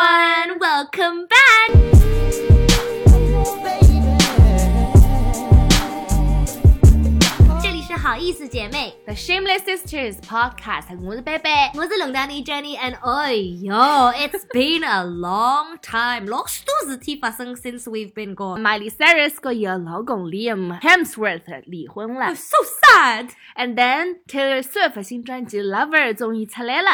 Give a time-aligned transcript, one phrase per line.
[0.00, 1.70] everyone, welcome back.
[7.60, 11.50] 这里是好意思姐妹， The Shameless Sisters Podcast，我是贝贝。
[11.74, 18.62] 我是龙丹妮 Jenny and 哎哟，It's been a long time，老许多事体发生 since we've been gone。
[18.62, 23.28] Miley Cyrus 和伊个老公 Liam Hemsworth 离婚了 So sad.
[23.54, 26.92] And then Taylor Swift 新专辑 Lover 终于出来了。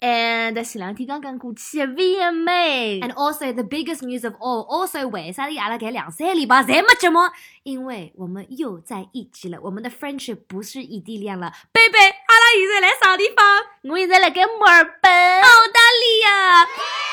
[0.00, 7.20] And 前两天刚刚过去的 VMA，And also the biggest news of all, also 为啥子阿拉搿两三个礼拜才没节目？
[7.62, 11.52] 因为我们又在一起了，我们的 friendship 不是异地恋了。
[11.72, 13.44] 贝贝，阿拉现在来啥地方？
[13.90, 15.12] 我现在辣盖墨尔本。
[15.42, 17.05] 澳大利亚。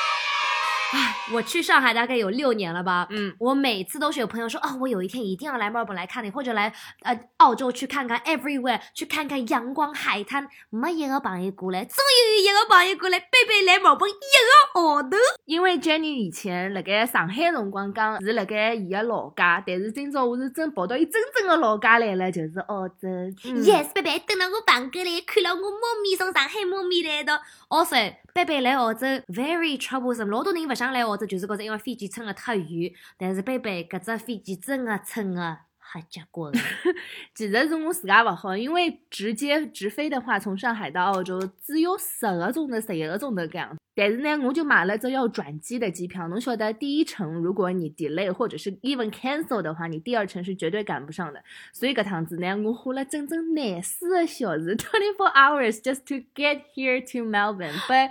[0.94, 3.08] 唉，我去上海大概有六年了吧。
[3.10, 10.48] 嗯，我每次都是有朋友说啊，我有一天一定要来墨尔本来看你，或者来呃澳洲去看看 everywhere，去看看阳光海滩。
[10.70, 15.16] 没一个朋友过来，终于有一个朋友过来，贝贝来墨尔本一个号头。
[15.44, 23.06] 因为 Jenny 以前辣盖上海辰光讲是辣盖伊个老家，但是今朝我是真跑到伊真正的老家来了，就是澳洲。
[23.44, 27.38] 嗯 Yes，贝贝等到我房间来，看了我猫咪从上海猫咪来到。
[27.68, 32.90] Also，贝贝来澳洲 very troublesome，老多人勿想来澳洲，就是觉着因为飞机乘了太远。
[33.18, 35.58] 但是贝贝搿只飞机真的乘的
[35.92, 36.54] 瞎结棍。
[37.34, 43.76] 其实是我自家勿好，因为直接直飞的话，从上海到澳洲只有十个钟头、十一个钟头搿样。
[43.96, 46.26] 但是呢，我就买了这要转机的机票。
[46.28, 51.42] 侬晓得，第一程如果你 delay 或者是 even cancel 的话，你第二程是绝对赶不上的。
[51.72, 57.78] 所以搿趟子呢，我花了整整廿四个小时 （twenty four hours） just to get here to Melbourne。
[57.88, 58.10] But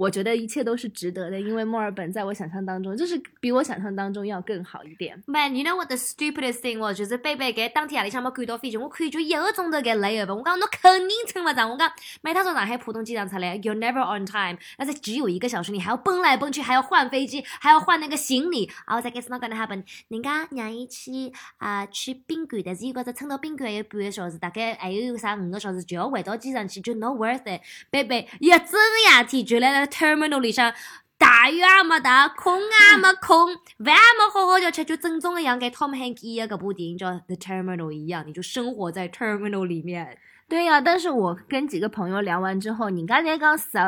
[0.00, 5.22] 我觉得一切都是值得的，因为墨尔本在我想象当中，就是比我想象当中要更好一点。
[5.26, 6.96] Man, you know what the stupidest thing was？
[6.96, 10.34] 就是贝贝给当天夜里向没赶到飞机，我看就一个钟头给累了吧。
[10.34, 11.70] 我讲侬肯定撑勿上。
[11.70, 11.92] 我讲
[12.22, 18.70] 每趟从上海浦东机场出来，you're never on time，而且只有一个小时，你还要奔来奔去，还要换飞机，还要换那个行李。
[18.86, 19.84] 然后再 guess not gonna happen。
[20.08, 27.60] 人家让伊去啊、去宾馆，但是伊觉着撑到宾馆还有半个小时，大概还有啥五个小时就要回到机场去，就 not worth it。
[27.90, 30.72] 贝贝一整夜天就辣辣 terminal 里向。
[31.18, 40.16] 大雨也没大，空也没空，饭也没好好就吃，就正宗的像跟 Tom Hanks 演的搿部电影叫《The Terminal》一样，你就生活在 Terminal 里面。
[40.50, 43.78] 对呀、但是我跟几个朋友聊完之后，人家才讲十，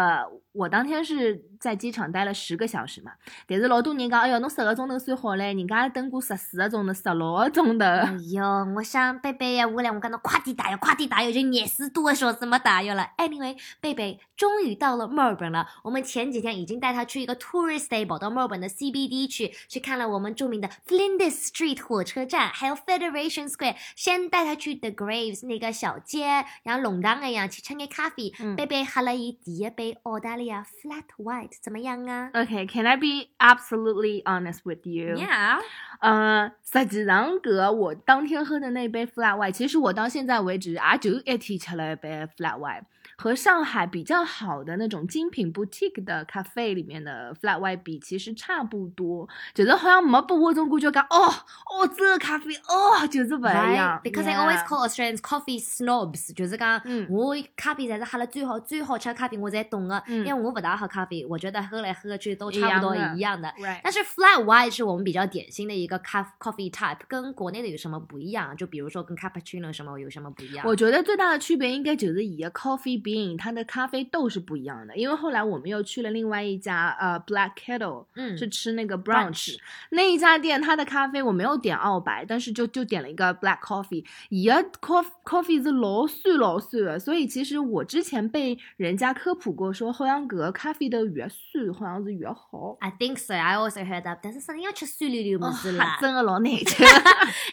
[0.52, 3.10] 我当天是在机场待了十个小时嘛，
[3.48, 7.84] 但是老多人讲，哎哟，侬十个钟头算好嘞，人家等过十四个钟头、十六个钟头。
[7.84, 13.08] 哎哟，我想贝贝呀，我俩我讲侬快点打药，快点打药，就廿四多个小时没打药了。
[13.18, 15.66] Anyway，贝贝终于到了墨尔本了。
[15.82, 23.74] 我们前几天已经带他去一个 tourist day，跑到墨尔本的 CBD 去，去看了我们著名的 Flinders Street 火车站，还有 Federation Square。
[23.96, 28.32] 先带他去 The Graves 那个小街，然后弄堂一样去吃个咖啡。
[28.40, 35.60] 嗯贝贝喝了伊第一杯澳大利亚 Flat White，怎么样啊 OK，can、I be absolutely honest with you？？Yeah。
[36.00, 42.82] 呃，实际上搿个我当天喝的那杯 flat white，其实我到现在为止也就一天吃了一杯 flat white，
[43.22, 51.32] 和上海比较好的那种精品 boutique 的咖啡里面的 flat white 比，其实差不多，就是好像没拨我种感觉讲哦，
[51.66, 60.02] 澳洲的咖啡哦，就是不一样 because I always call Australians coffee snobs，就是讲，嗯我咖啡才是喝了最好最好吃的咖啡，我才懂的。
[60.08, 63.52] 嗯因为我不大喝咖啡，我觉得喝来喝去都差不多一样的
[63.84, 68.56] 但是 flat white 是我们比较典型的一个咖 coffee type，跟国内的有什么不一样？
[68.56, 70.66] 就比如说跟 cappuccino 什么有什么不一样？
[70.66, 73.00] 我觉得最大的区别应该就是伊个 coffee
[73.36, 74.96] 它的咖啡豆是不一样的。
[74.96, 79.56] 因为后来我们又去了另外一家呃 Black Kettle，嗯是吃那个 Brunch
[79.90, 92.76] 那一家店，它的咖啡我没有点澳白，但是就就点了一个 black coffee，伊个 coffee coffee 是老酸老酸的，所以其实我之前被人家科普过说，好像搿个咖啡豆越酸，好像是越好。
[92.80, 93.34] I think so.
[93.34, 95.98] I also heard that，但是肯定要吃酸溜溜么子啦。
[96.00, 96.84] 真的老难吃。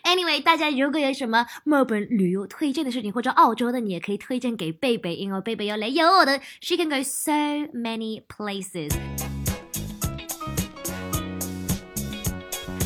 [0.04, 7.33] Anyway，大家如果有什么墨尔本旅游推荐的事情，或者澳洲的，你也可以推荐给贝贝，因为贝贝要来有我的，She can go so
[7.73, 8.93] many places.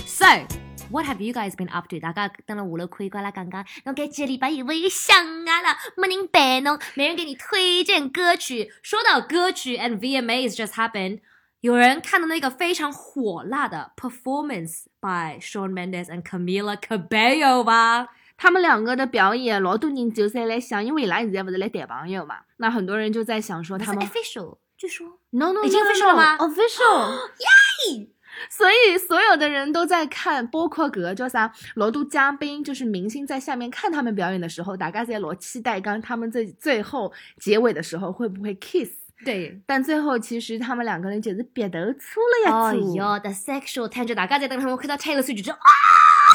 [0.06, 0.47] So.
[0.91, 2.00] What have you guys been up to？
[2.00, 5.76] 大家等了下楼看过啦，刚刚，侬搿几个礼拜有没有想啊啦？
[5.99, 8.73] 没人陪侬，没人给你推荐歌曲。
[8.82, 11.20] 说到歌曲，and VMAs just happened，
[11.61, 18.09] 有人看到那个非常火辣的 performance by Shawn Mendes and Camila Cabello 吧？
[18.38, 28.09] 他们两个的表演，老多人就在来想，因为伊拉现在不是来谈朋友嘛，那很多人就在想说他们 official，据说 no no 已经 official 了吗？official， 耶！
[28.50, 38.89] 所以所有的人都在看，包括搿个叫啥，老多嘉宾就是明星在下面看他们表演的时候，大家在老期待，刚他们最最后结尾的时候会不会 kiss？
[39.24, 39.62] 对。
[39.68, 42.95] 但最后其实他们两个人就是别头粗了呀哎粗。
[42.95, 45.57] 哟，the sexual tension，大家在等他们看到 Taylor Swift 就知啊，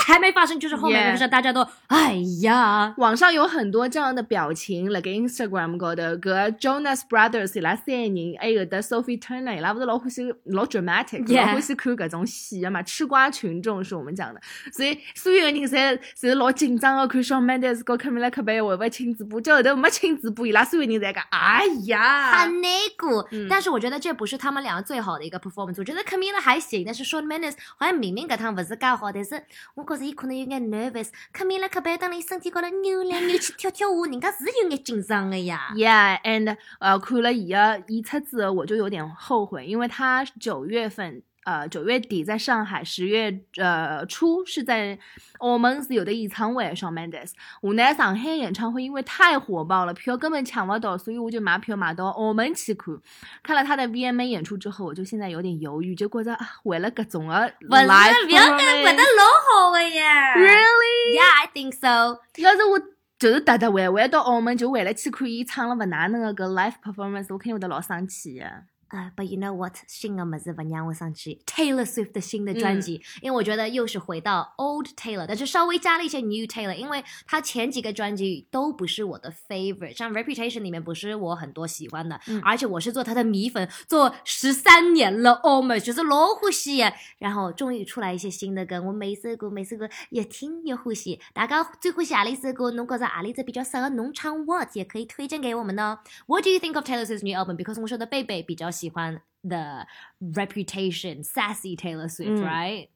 [0.08, 14.40] 还没发生，就是后面不是大家都哎呀，网上有很多这样的表情，辣盖 Instagram 高头，搿 Jonas Brothers 伊拉三人，还有的 Sophie Turner 伊拉勿是老欢喜老 dramatic，老欢喜看搿种戏的嘛，吃瓜群众是我们讲的，
[14.72, 23.22] 所以所有人侪侪是老紧张的看 Shawn Mendes 和 Camila Cabello 会勿会亲嘴巴，结后头没亲嘴巴，伊拉所有人在讲，哎呀，很内股。
[23.30, 23.46] 嗯。
[23.50, 29.42] 但是我觉得这不是他们两个最好的一个 performance，我觉得 Camila 还行，但是 Shawn Mendes 好像明明搿趟勿是介好，但是
[29.74, 31.08] 我觉是伊可能有眼 nervous。
[31.32, 35.72] 可美了可别当伊身体高头扭来扭去跳跳舞，人家是有眼紧张的呀。
[35.74, 41.22] Yeah，and 呃，看了伊个演出之后，我就有点后悔，因为他九月份。
[41.48, 44.98] 呃，九月底在上海，十月呃初是在
[45.38, 47.30] 澳门是有的演唱会上 Mendes。
[47.62, 52.94] 我呢上海演唱会因为太火爆了，票根本抢不到，所以我就买票买到澳门去看。
[53.42, 60.36] 看了他的 VMA 演出之后，我就现在有点犹豫，就觉着啊，为了各种的不是不要跟觉得老好的呀。
[60.36, 62.20] really，Yeah, I think so.
[62.42, 62.78] 要是我
[63.18, 68.64] 就是特特为为到澳门，就为了去看伊唱了勿哪能个搿 live performance，我肯定会得老生气的。
[68.88, 69.74] 啊、b u t you know what？
[69.86, 71.40] 新的么子不让我上去。
[71.46, 86.92] Taylor Swift 的新的专辑，因为我觉得又是回到 Old Taylor，但是稍微加了一些 New Taylor，因为他前几个专辑都不是我的 favorite，像 Reputation 里面不是我很多喜欢的，嗯而且我是做他的米粉，做十三年了，almost 就是老欢喜的。
[87.18, 91.20] 然后终于出来一些新的歌，我每首歌每首歌越听越呼吸。
[91.34, 92.70] 大家最欢喜哪里首歌？
[92.70, 95.98] 侬觉着阿里只比较适合农场 what，也可以推荐给我们呢。
[96.26, 97.56] What do you think of Taylor Swift's new album?
[97.56, 99.85] Because 我说的贝贝比较喜欢 the
[100.33, 102.87] reputation sassy Taylor Swift, 嗯 right?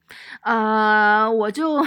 [0.42, 1.84] 呃，我就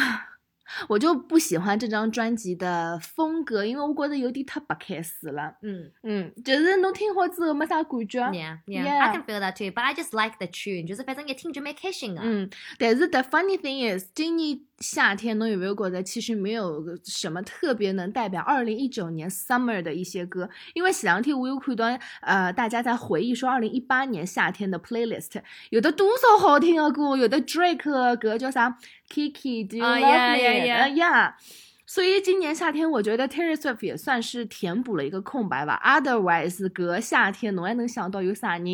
[0.88, 5.56] 我就不喜欢这张专辑的风格，因为我觉得有点太白开始了。
[5.62, 8.19] 嗯嗯，就是侬听好之后没啥感觉。
[8.31, 9.00] ，Yeah, yeah.
[9.00, 9.71] I can feel that too.
[9.71, 12.21] But I just like the tune，就是反正一听就蛮开心的。
[12.23, 20.50] 嗯，但是 the funny thing is，今年夏天侬有没有觉得其实没有什么特别能代表二零一九年 summer 的一些歌？
[20.73, 21.85] 因为前两天我有看到
[22.21, 28.77] 呃大家在回忆说二零一八年夏天的 playlist，有的多少好听的歌，有的 Drake 的歌叫啥
[29.09, 30.55] Kiki，Do you 啊 love yeah, me？
[30.63, 31.34] Yeah, yeah.
[31.88, 35.80] 所以今年夏天，我觉得 Taylor Swift 也算是填补了一个空白吧。
[35.86, 38.66] Otherwise，隔夏天侬还能想到有啥人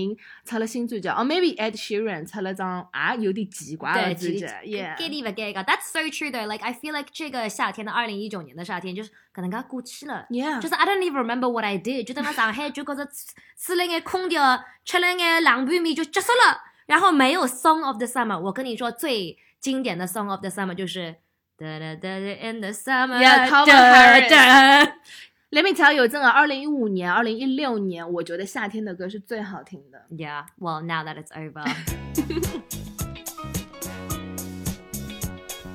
[0.45, 1.09] 出了新专辑？
[1.09, 2.87] 哦，maybe Ed Sheeran 出了张
[3.19, 4.97] 也有点奇怪的对，专辑给，Yeah。
[4.97, 5.61] 给你吧，给一个。
[5.65, 6.47] That's so true 的。
[6.47, 10.25] Like I feel like 这个夏天的二零一九年的夏天，就是可能刚过去了。
[10.29, 13.05] Yeah，就是 I don't even remember what I did，就等到上海就觉着
[13.57, 18.39] 吹了眼空调，吃了眼冷拌面就结束了，然后没有 Song of the Summer。
[18.39, 21.17] 我跟你说，最经典的 Song of the Summer 就是
[21.61, 24.97] 哒哒哒哒 In the Calvin 哒哒
[25.51, 30.01] Let me tell you，真的，二零一五年、二零一六年，我觉得夏天的歌是最好听的。
[30.09, 31.27] Yeah, well now that it's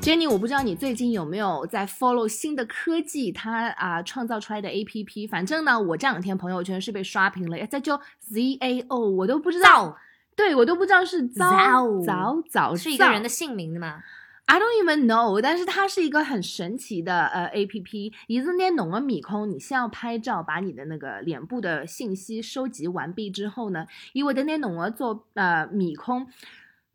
[0.01, 5.29] over，Jenny， 我不知道你最近有没有在 follow 新的科技，它啊、创造出来的 APP。
[5.29, 9.97] 反正呢，我这两天朋友圈是被刷屏了，这叫 ZAO，我都不知道，造
[10.35, 13.25] 对我都不知道是早早早是一个人的。
[13.25, 14.03] 的姓名的嘛？
[14.47, 18.13] I don't even know，但是它是一个很神奇的呃 A P P。
[18.29, 26.27] 一是拿侬的面孔，你先要拍照，把你的那个脸部的信息收集完毕之后呢，伊会得拿侬的做呃面孔。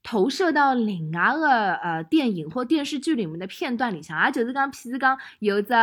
[0.04, 5.74] 投射到另外个呃电影或电视剧里面的片段里向，也就是讲，譬如讲有只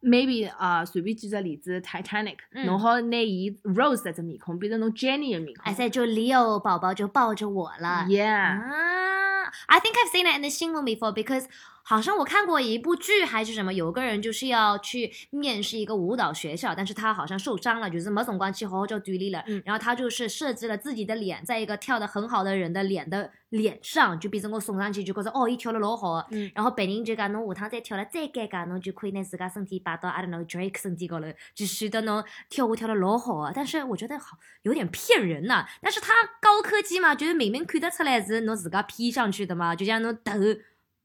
[0.00, 8.06] maybe 啊、随便举个例子，Titanic，嗯侬好拿伊 Rose 的只面孔变成侬 Jenny 的面孔哎，在就 Leo 宝宝就抱着我了。
[8.08, 9.25] ，Yeah，啊
[9.68, 11.46] ，I think I've seen it in the 新闻 before because
[11.88, 19.62] 好像我看过一部剧还是什么，有个人就是要去面试一个舞蹈学校，但是他好像受伤了，就是没总光去好好就独立了，嗯。
[19.64, 26.50] 然后他就是设置了自己的脸在一个跳得很好的人的脸的脸上，就变成我送上去就觉着哦，伊跳得老好的，嗯。
[26.56, 33.52] 然后别人就讲侬下趟再跳了再尴尬，侬就可以拿自家身体摆到 I don't know Drake 身体高头，就显得侬跳舞跳得老好啊。
[33.54, 36.12] 但是我觉得好有点骗人呐、但是他
[36.42, 40.32] 高科技嘛，就是明明看得出来是侬自家 P 上去的嘛，就像侬头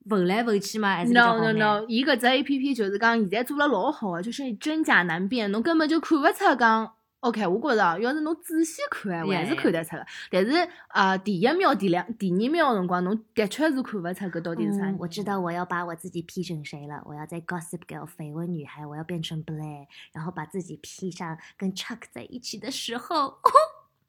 [0.06, 6.94] 纹来问去嘛，还是 No no no，伊搿只 A P P 就是讲现在做了老好个，就是真假难辨，侬根本就看勿出讲。
[7.20, 10.04] OK，我觉着啊要是侬仔细看闲话，还是看得出个。
[10.32, 10.54] 但是
[10.88, 14.88] 啊、呃第一秒、第两、第二秒的辰光，侬的确是看勿出搿到底是啥。
[14.88, 14.98] 嗯。
[15.00, 23.38] 我知道我要把我自己 P 成谁了，我要在 Gossip Girl 绯闻女孩，我要变成 Blair，然后把自己 P 上跟 Chuck 在一起的时候，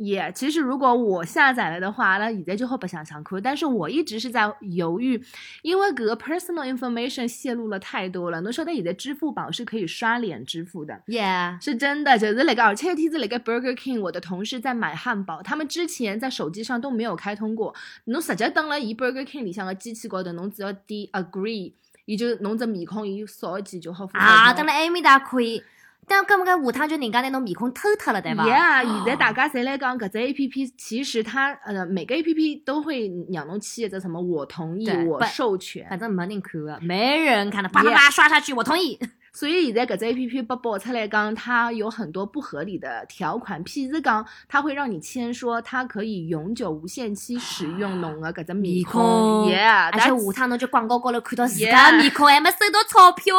[0.05, 3.41] 也、其实如果我下载了的话，那现在就好白相相看。
[3.43, 5.23] 但是我一直是在犹豫，
[5.63, 8.41] 因为搿个 personal information 泄露了太多了。
[8.41, 11.01] 侬晓得现在支付宝是可以刷脸支付的。
[11.07, 17.75] Yeah，是真的，就是那个，而且有天子那个 Burger King，我的同事在买汉堡，他们之前在手机上都没有开通过。
[18.05, 21.73] 侬直接登了伊 Burger King 里向的机器高头，侬只要点 Agree，
[22.07, 25.63] 伊就侬只面孔伊扫一记就好付钞啊，票等了埃面搭可以，
[26.07, 38.99] 但搿么搿下趟就人家拿侬面孔偷脱了，对伐 Yeah，现在大家侪来讲搿只 A P P，其实它呃每个 A P P 都会让侬签一只什么我同意，我不授权，反正没人看的，没人看的，叭叭叭刷下去，我同意。
[39.33, 53.35] 所以现在搿只 A P P 被爆出来讲，它有很多不合理的条款，譬如讲，它会让你签说它可以永久无限期使用侬的搿只面面孔而且下趟侬就广告高头看到自家面孔，还没收到钞票。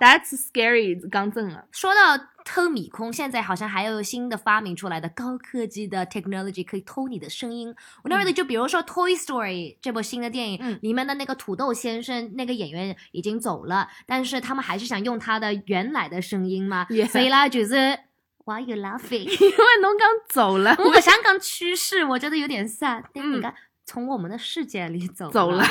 [0.00, 1.68] that's scary，讲真的。
[1.70, 7.74] 说到偷米空，现在好像还有新的发明出来的高科技的 technology 可以偷你的声音。
[8.02, 10.78] 我那认为就比如说《Toy Story》这部新的电影，嗯。
[10.82, 16.86] 里面的那个土豆先生那个演员已经走了，但是他们还是想用他的原来的声音嘛。
[17.10, 17.98] 所以啦，就是
[18.44, 19.24] Why you laughing？
[19.24, 25.64] 因为侬刚走了，我们香港趋势，我觉得有点 sad，但嗯应该从我们的世界里走走了。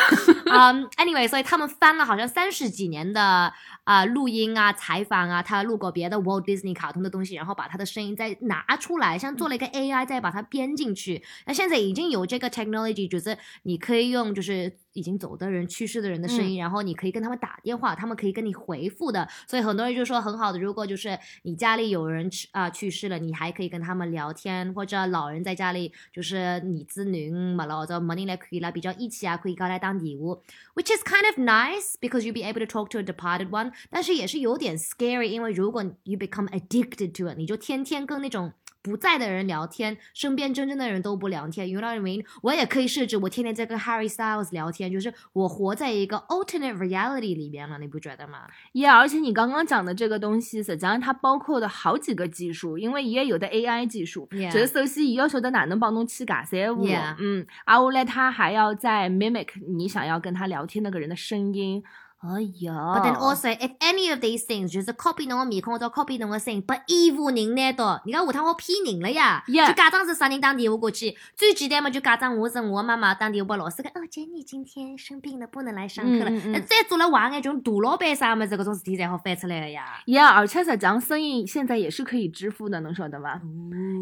[0.46, 3.52] 嗯、a n y w a y 所以他们翻了好像三十几年的
[3.84, 11.24] 啊、录音啊、采访啊，他录过别的 Walt Disney 卡通的东西，然后把他的声音再拿出来，像做了一个 AI，再把它编进去。
[11.46, 19.28] 那现在已经有这个 technology，就是你可以用就是已经走的人、去世的人的声音，然后你可以跟他们打电话，他们可以跟你回复的。
[19.48, 30.39] 所以很多人就说很好的，如果就是你家里有人去啊、去世了，你还可以跟他们聊天，或者老人在家里就是你子女没了，或 者没人来看伊拉比较义气啊，可以搞来打电话，
[30.75, 35.83] which is kind of nice because you'll be able to talk to a departed one，但是也是有点 scary，因为如果
[36.05, 38.53] you become addicted to it，你就天天跟那种。
[38.84, 41.70] 不在的人聊天，身边真正的人都不聊天。
[41.70, 42.26] You know what I mean？
[42.42, 56.86] 我也可以设置我天天在跟 Harry Styles 聊天，就是我活在一个 alternate reality 里边了，你不觉得吗？Yeah，而且你刚刚讲的这个东西，实际上它包括的好几个技术，因为也有的 AI 技术是首先伊要晓得哪能帮侬去改三五
[57.20, 61.82] 嗯，啊，后来他还要再 mimic 你想要跟他聊天那个人的声音。
[62.26, 76.30] 哎呀 But then also, if any of these things 就是 copy 侬个面孔或者 copy 侬个声音，把衣服人拿到，你看下趟我骗人了呀就假装是啥人打电话过去，最简单嘛就假装我是我妈妈打电话给老师讲，哦，Jenny 今天生病了，不能来上课了。
[76.30, 79.84] 那再做了坏眼，种大老板啥么子，搿种事体才好翻出来的呀。
[80.06, 83.42] Yeah，而且实际上声音现在也是可以支付的，侬晓得吗？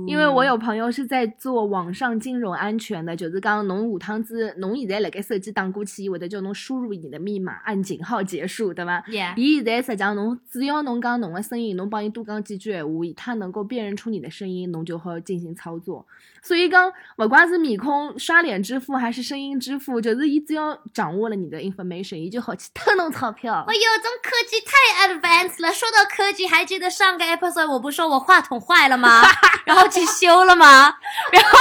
[0.08, 9.02] 因为我有朋友是在做网上金融安全的，就是讲侬下趟子侬现在辣盖手机打过去，伊会得叫侬输入你的密码，按井号结束，对伐
[9.38, 16.06] 伊现在实际上侬只要侬讲侬的声音，侬帮伊多讲几句闲话，它能够辨认出你的声音，侬就好进行操作。
[16.44, 23.74] 所以讲，勿管是面孔刷脸支付还是声音支付，就是伊只要掌握了你的 information，伊就好去偷侬钞票哎。
[23.74, 25.72] 呦，这种科技太 advanced 了。
[25.72, 29.22] 说到科技，还记得上个 episode 我不说我话筒坏了吗？
[29.66, 30.96] 然后去修了吗？
[31.32, 31.60] 然后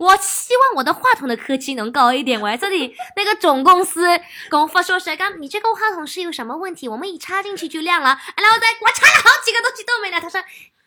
[0.00, 2.40] 我希望我的话筒的科技能高一点。
[2.40, 6.88] 我在这里那个总公司跟我发说谁刚你这个话筒是有什么问题？
[6.88, 8.18] 我们一插进去就亮了。
[8.36, 10.20] 然后在我插了好几个东西都没亮。
[10.20, 10.42] 他说。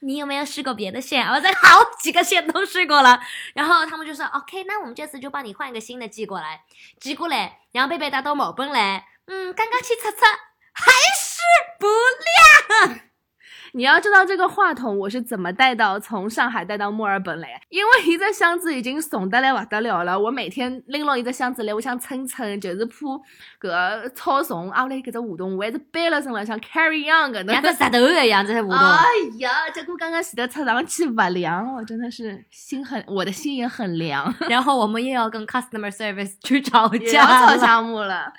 [0.05, 1.25] 你有没有试过别的线？
[1.25, 3.21] 我在好几个线都试过了，
[3.55, 6.65] 然后他们就说 OK，那我们这次就帮你换一个新的寄过来，
[6.99, 10.25] 寄过来，然后贝贝带到墨尔本来，嗯，刚刚去测测，
[10.73, 11.39] 还是
[11.79, 11.87] 不
[12.89, 12.99] 亮。
[13.75, 20.19] 你要知道这个话筒我是怎么带到从上海带到墨尔本来，因为一个箱子已经怂得来不得了了。
[20.19, 23.19] 我每天拎牢一个箱子来，我想称称，就是怕
[23.59, 27.55] 搿超重，啊，后来搿只活动我还是背了身了，像 carry on 搿能。
[27.55, 28.77] 像只石头一样，这些活动。
[28.77, 29.05] 哎
[29.39, 37.47] 呀，结果刚刚洗的车上去不凉，我真的是心很，我的心也很凉，然后我们又要跟 customer service 去吵架了。
[37.47, 38.31] 炒项目了。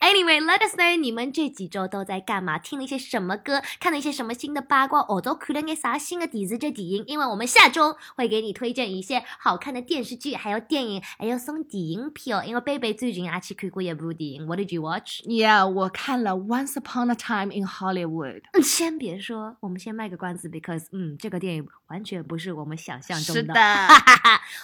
[0.00, 2.58] Anyway，let us know 你们这几周都在干嘛？
[2.58, 3.62] 听了一些什么歌？
[3.80, 5.02] 看了一些什么新的八卦？
[5.02, 7.04] 或者看了眼啥新的电视剧、电影？
[7.06, 12.42] 因为我们下周会给你推荐一些好看的电视剧，还有电影，还有送电影票。
[12.42, 18.40] 因为贝贝最近也去看过一部电影，What did you watch？Yeah，我看了《Once Upon a Time in Hollywood》。
[18.52, 23.54] 嗯，先别说，我们先卖个关子，because 嗯，这个电影完全不是我们想象中是的。
[23.54, 23.60] 的。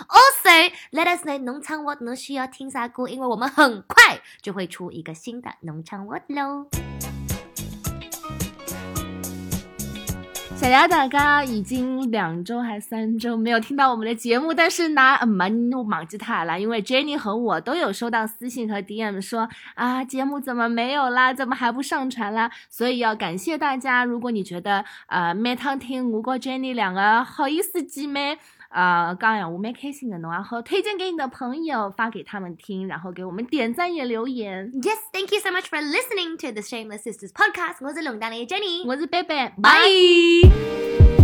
[0.09, 6.67] Also, let us know 农场 what 侬需要听啥歌，因为我们很快就会出一个新的农场 what 喽。
[10.59, 15.49] 谢谢大家，已经两周还三周没有听到我们的节目，但是呢，呃没
[15.88, 21.33] 忘记他了，因为 Jenny 和我都有收到私信和 DM 说啊，节目怎么没有啦？
[21.33, 22.50] 怎么还不上传啦？
[22.69, 28.38] 所以要感谢大家，如果你觉得呃每趟听我和 Jenny 两个好意思姐妹。
[28.69, 34.71] 啊，讲呀，我蛮开心的，侬也好推荐给你的朋友，发给他们听，然后给我们点赞也留言。
[34.83, 37.77] Yes, thank you so much for listening to the Shameless Sisters podcast.
[37.81, 41.18] 我是龙丹的 Jenny，我是贝贝，拜。